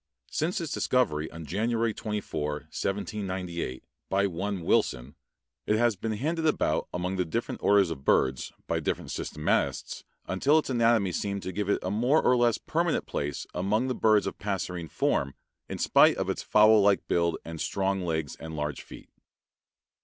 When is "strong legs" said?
17.61-18.35